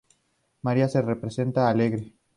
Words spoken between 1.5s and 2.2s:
alegre.